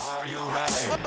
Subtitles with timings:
[0.00, 1.04] Are you ready?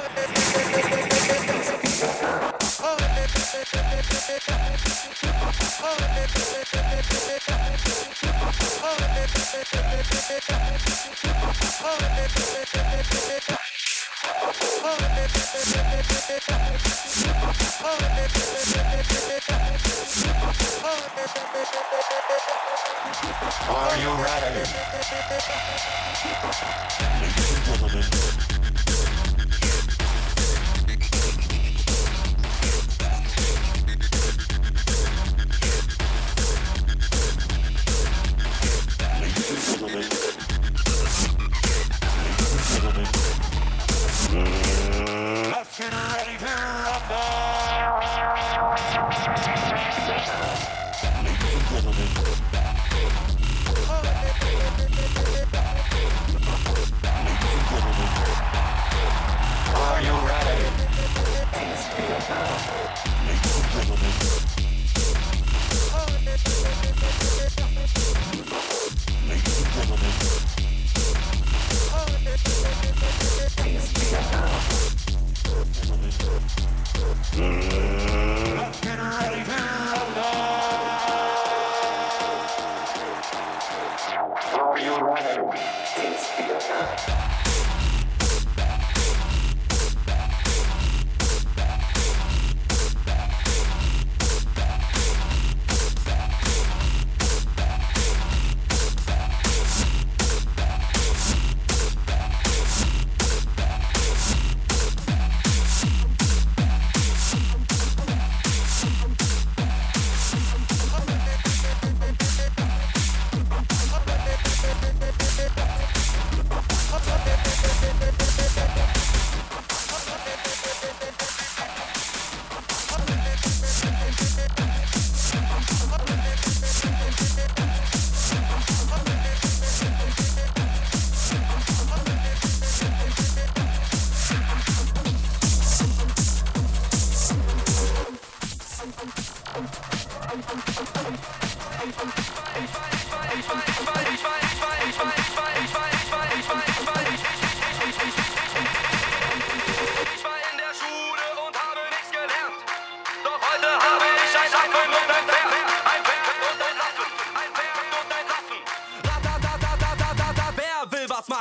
[27.93, 28.36] Let's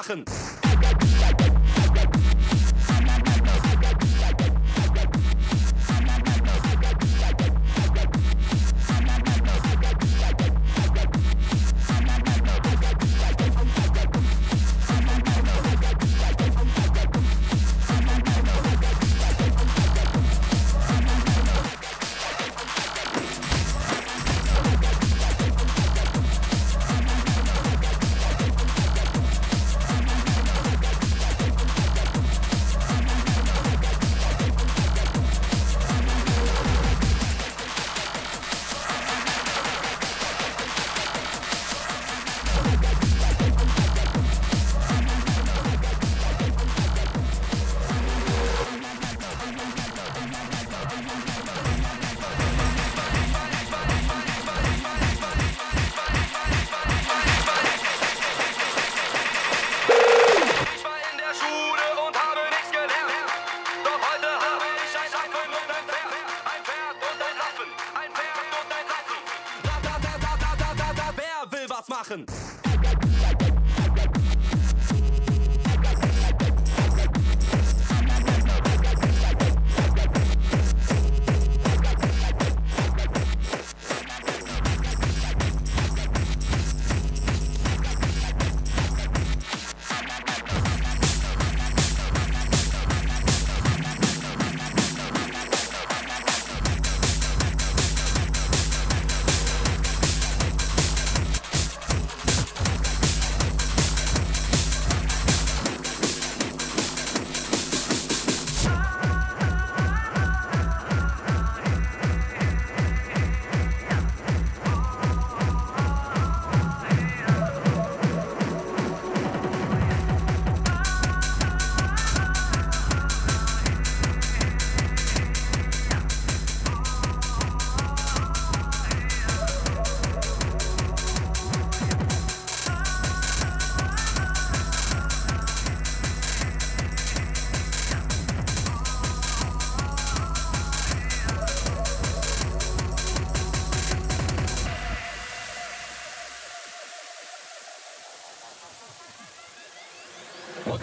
[0.06, 0.25] 恨。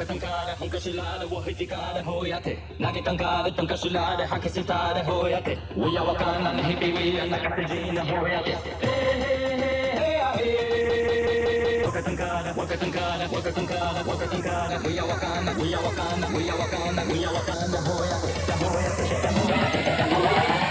[0.06, 2.54] tankaare, hankashilaare, wahitikaare, hooyate.
[2.80, 5.58] Nagi tankaare, tankashilaare, hankasitaare, hooyate.
[5.78, 8.54] Wiya wakana, nihipiwiya, nakatijina, hooyate.
[8.82, 8.90] Hey,
[9.24, 11.86] hey, hey, hey, hey.
[11.86, 14.78] Wakatankara, wakatankara, wakatankara, wakatankara.
[14.86, 18.32] Wiya wakana, wiya wakana, wiya wakana, wiya wakana, hooyate.
[18.62, 19.04] Hooyate,
[19.38, 20.63] hooyate, hooyate.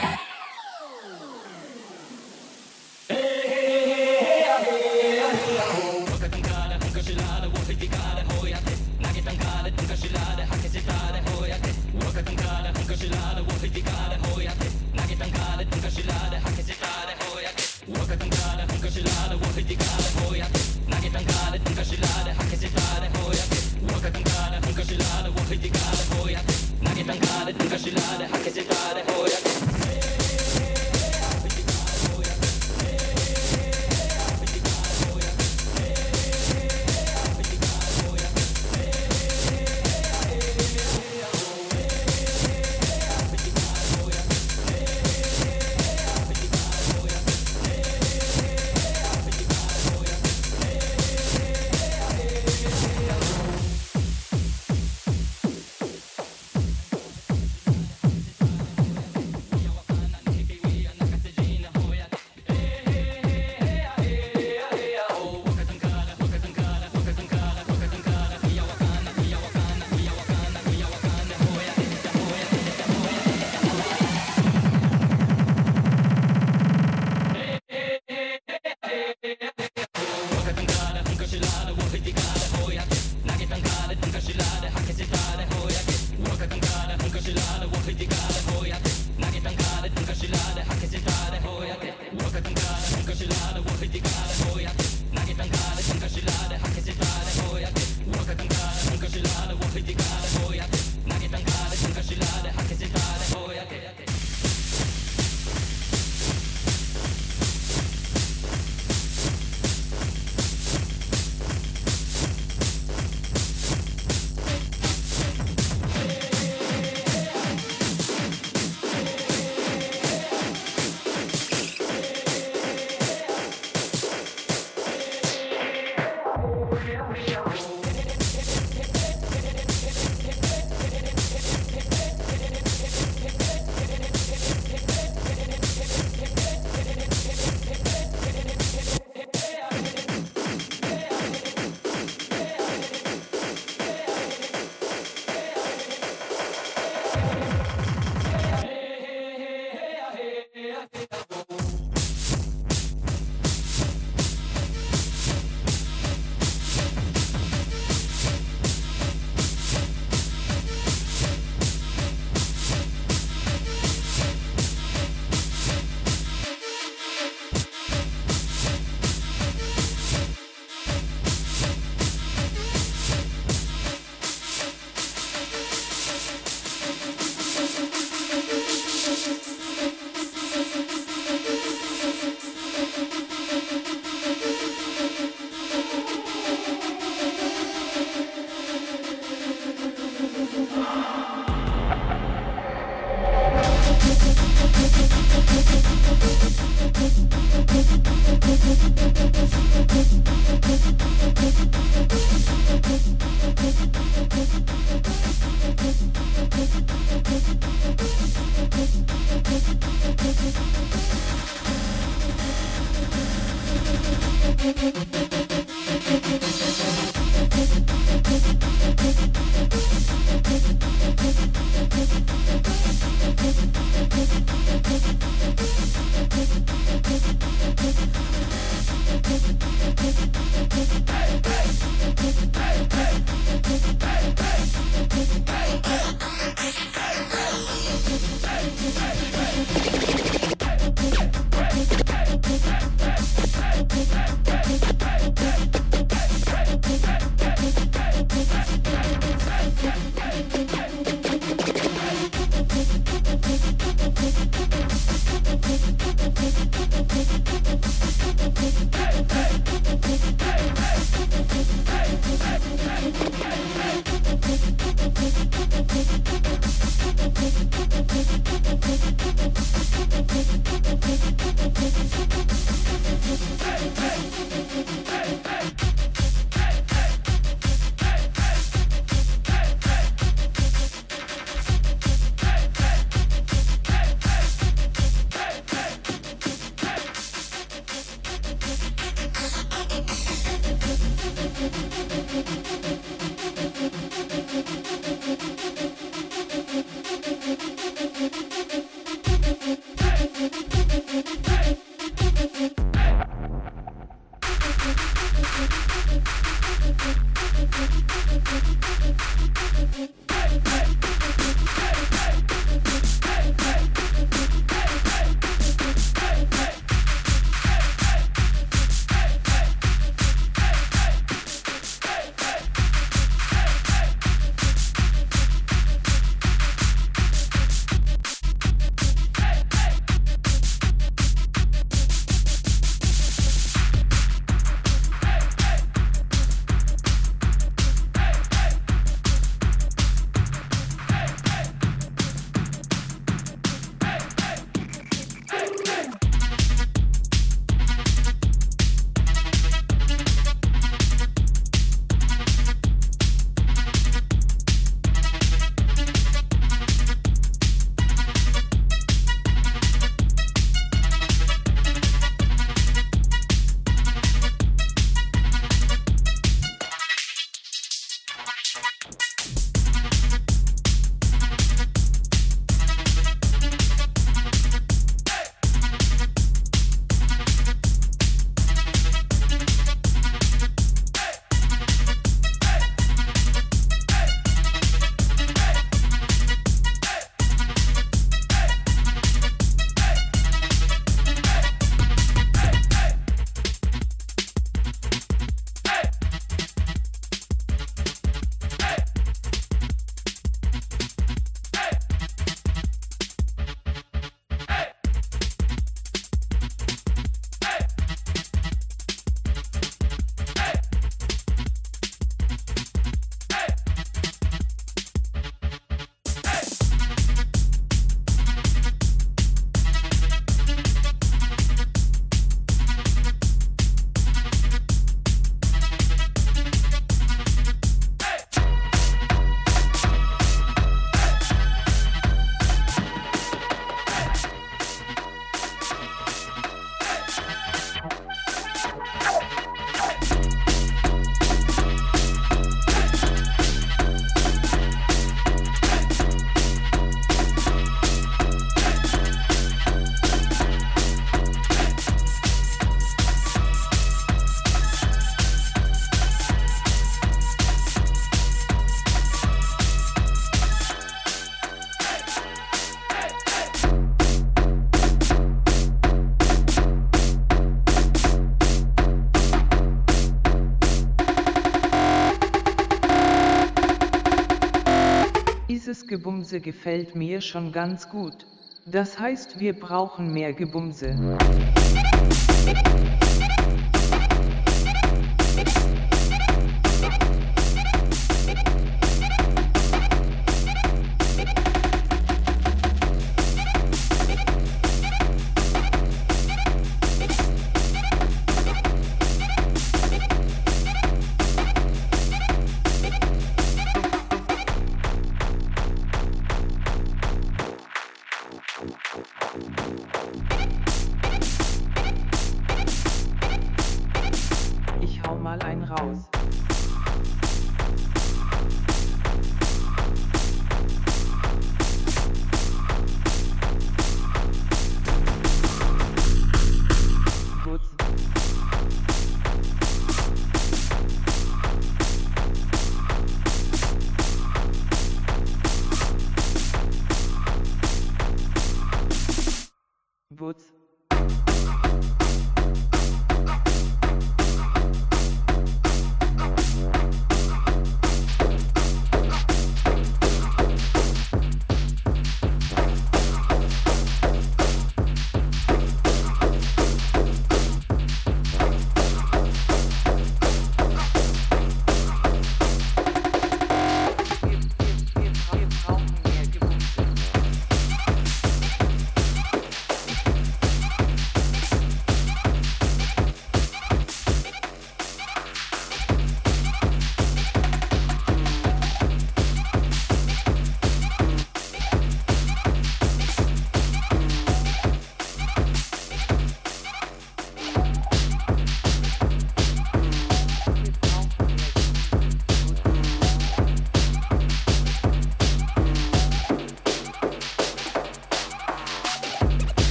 [476.12, 478.45] Gebumse gefällt mir schon ganz gut.
[478.85, 481.16] Das heißt, wir brauchen mehr Gebumse.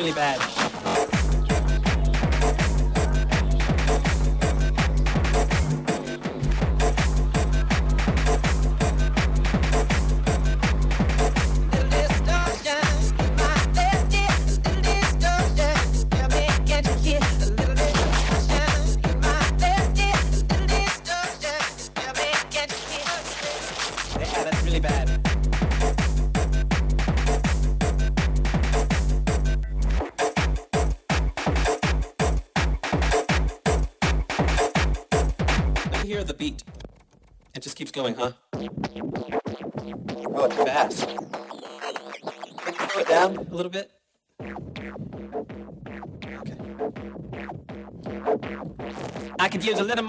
[0.00, 0.59] really bad.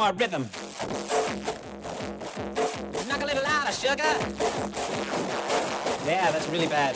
[0.02, 0.50] more rhythm.
[3.08, 4.14] Knock a little louder, sugar.
[6.08, 6.96] Yeah, that's really bad.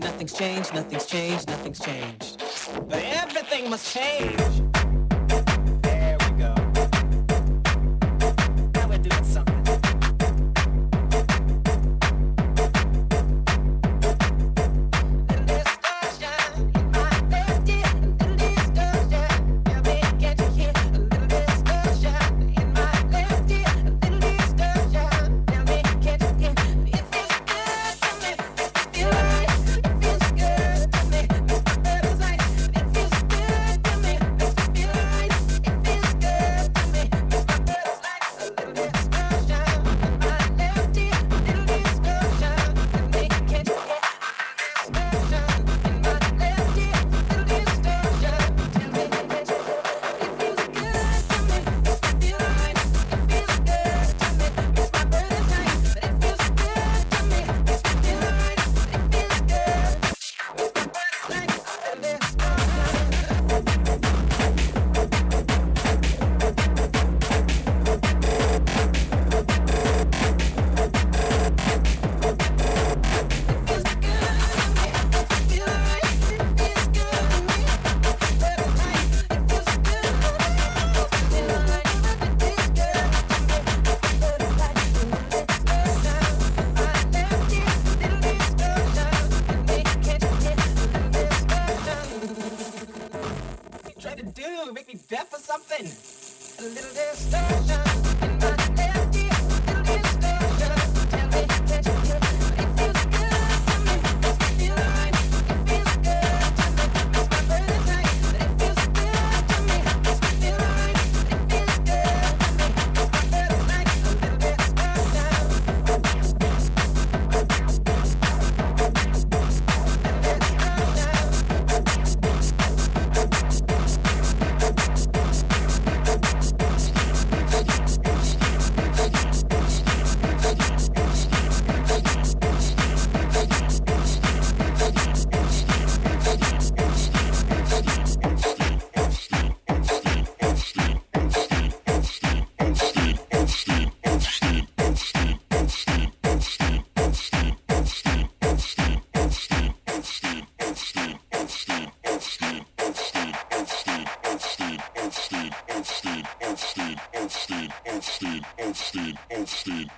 [0.00, 2.42] Nothing's changed, nothing's changed, nothing's changed.
[2.88, 4.61] But everything must change.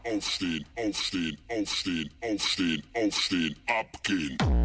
[0.04, 4.63] aufstehen, aufstehen, aufstehen, aufstehen, aufstehen, aufstehen, abgehen.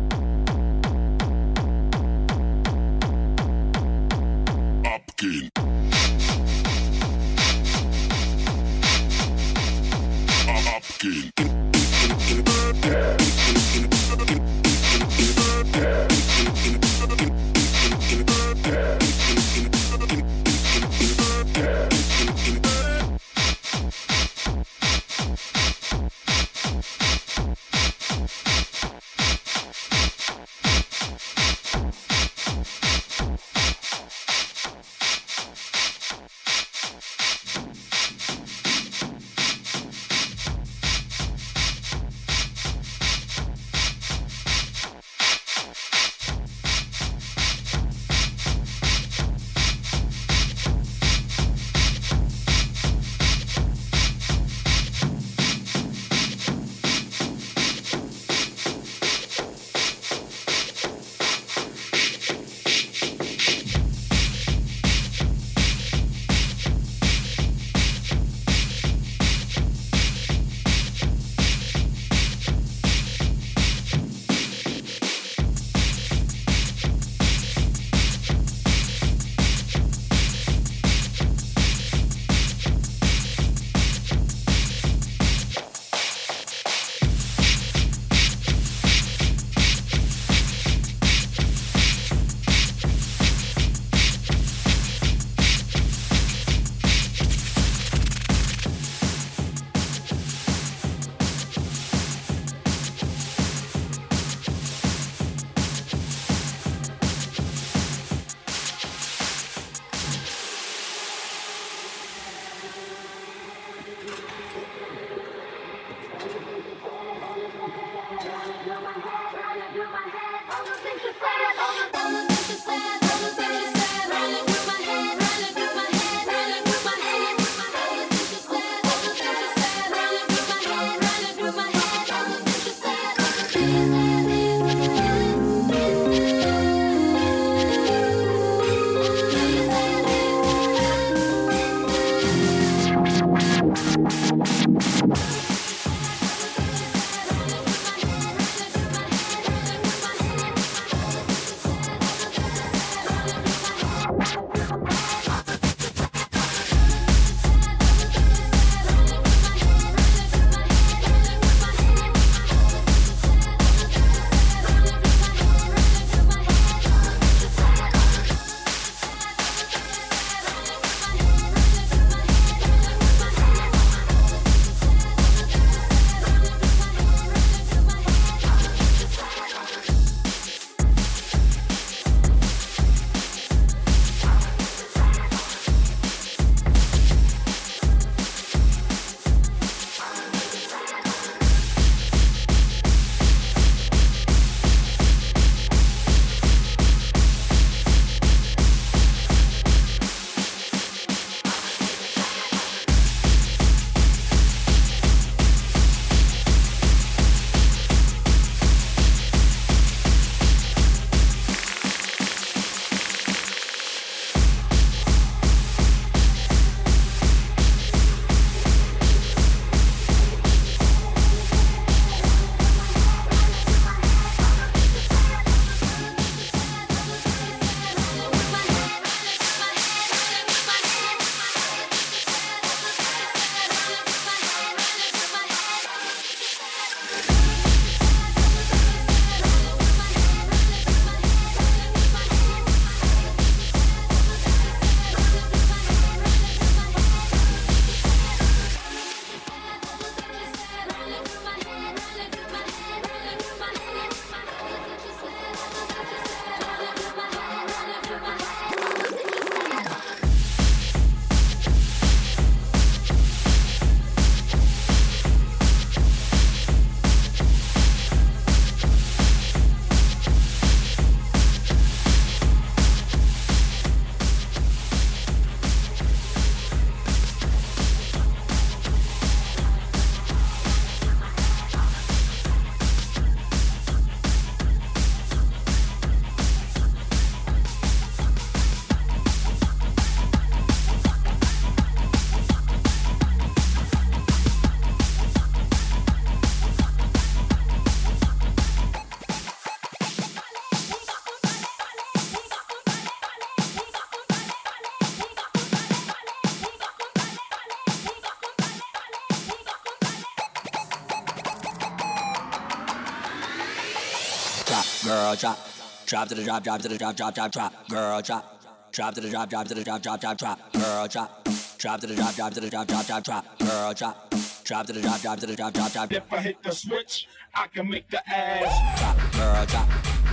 [315.40, 315.58] Drop,
[316.06, 319.22] drop to the drop, drop to the drop, drop, drop, drop, girl, drop, drop to
[319.22, 321.48] the drop, drop to the drop, drop, drop, drop, girl, drop,
[321.78, 324.34] drop to the drop, drop to the drop, drop, drop, drop, girl, drop,
[324.66, 327.30] drop to the drop, drop to the drop, drop, drop, If I hit the switch,
[327.56, 329.88] I can make the ass drop, girl, drop,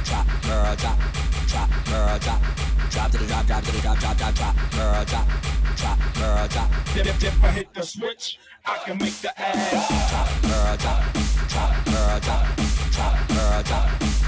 [0.04, 0.98] drop, girl, drop,
[1.46, 2.42] drop, girl, drop,
[2.90, 5.28] drop to the drop, drop to the drop, drop, drop, drop, girl, drop,
[5.76, 10.42] drop, girl, drop, If, if I hit the switch, I can make the ass drop,
[10.42, 11.12] girl, drop,
[11.46, 12.56] drop, girl, drop,
[12.90, 14.05] drop, girl, drop,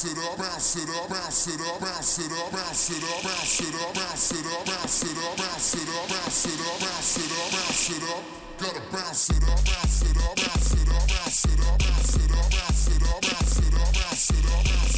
[0.00, 3.22] bounce it up, bounce it up, bounce it up, bounce it up, bounce it up,
[3.22, 6.80] bounce it up, bounce it up, bounce it up, bounce it up, bounce it up,
[6.80, 8.24] bounce it up, bounce it up.
[8.60, 12.32] Gotta bounce it up, bounce it up, bounce it up, bounce it up, bounce it
[12.32, 14.89] up, bounce it up, bounce it up, bounce it up, up,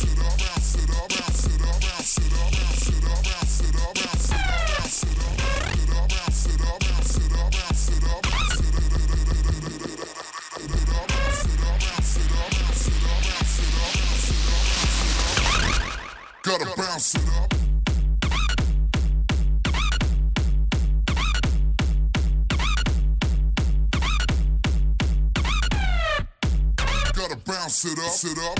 [16.93, 17.49] bounce it up.
[27.15, 28.59] Gotta bounce it up, sit up,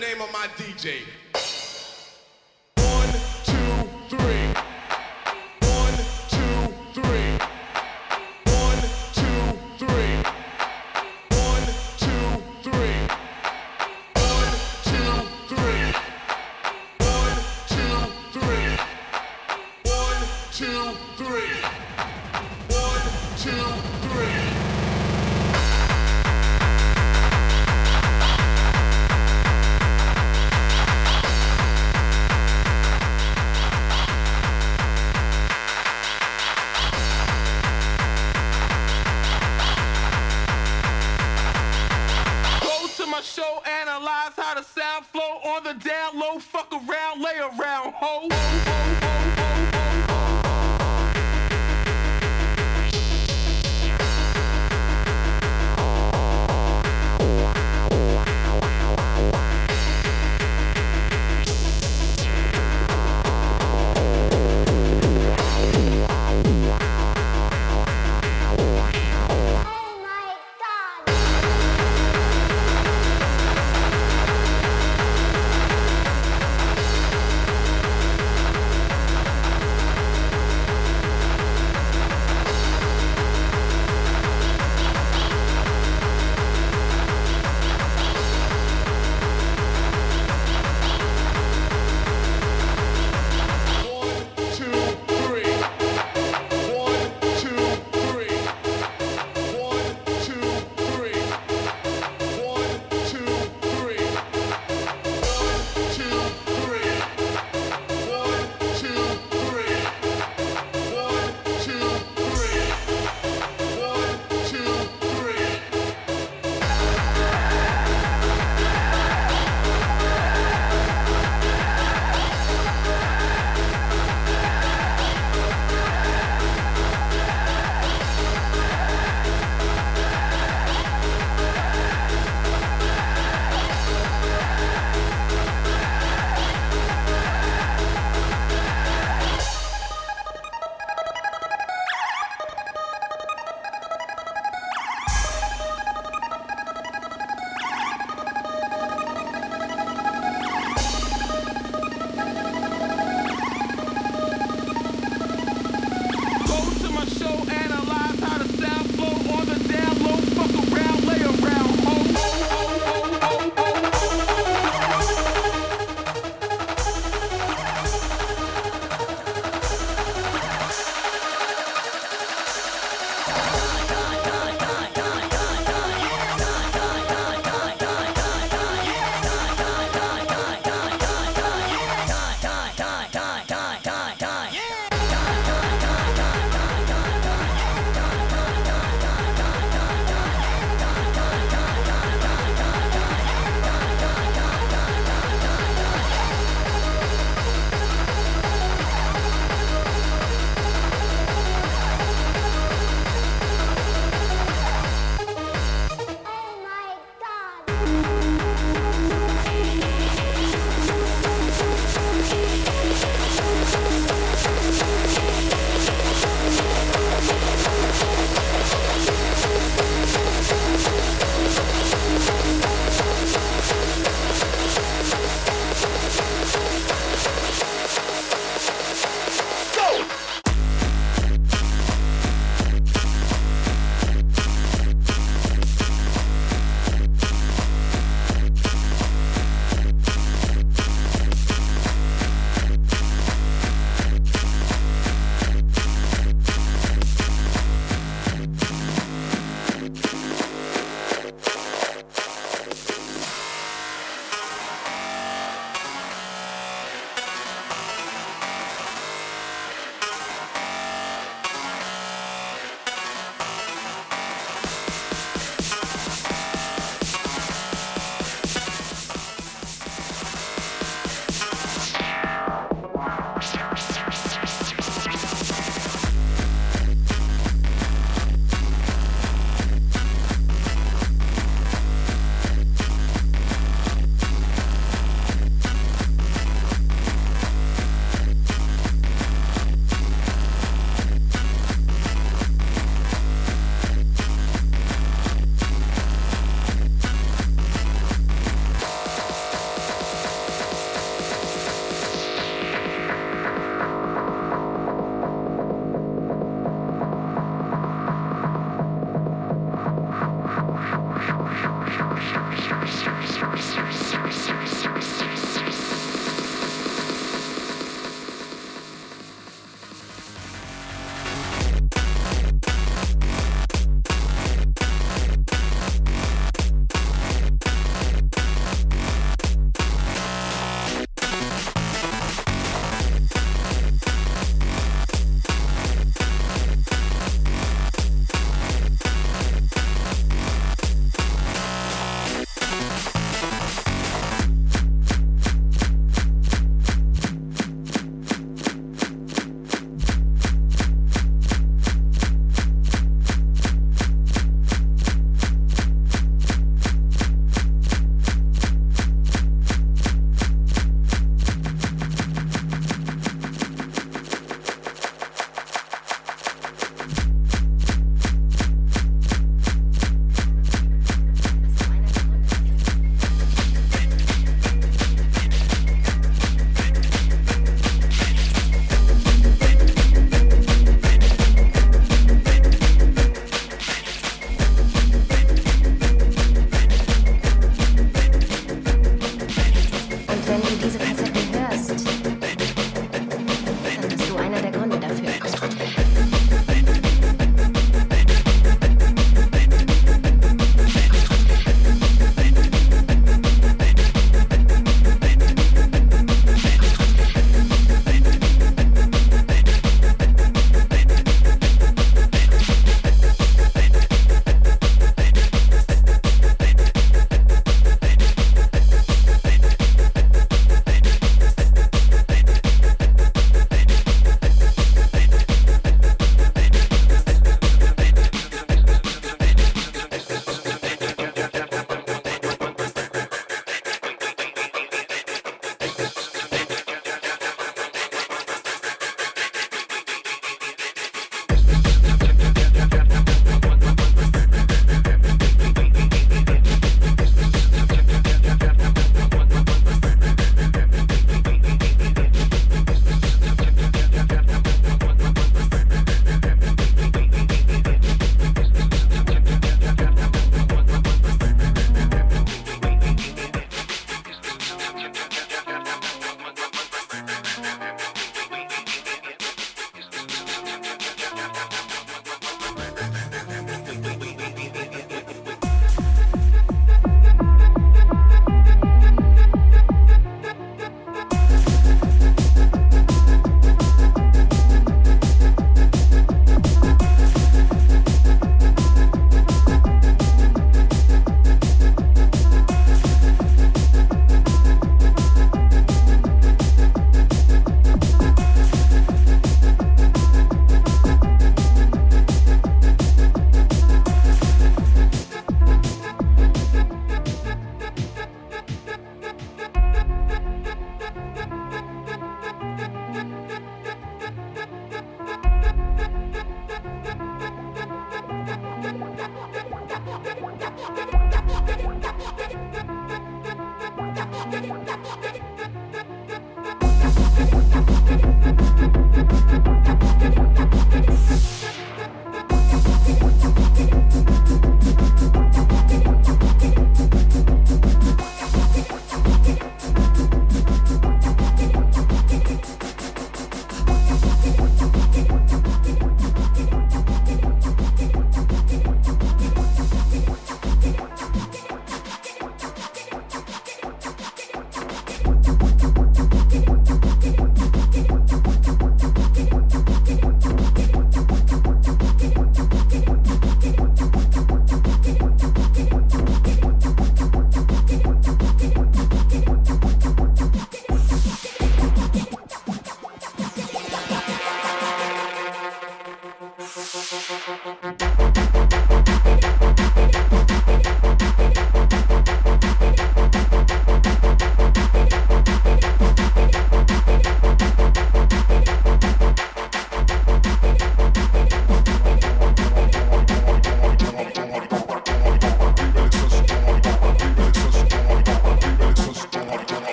[0.00, 1.19] name of my DJ.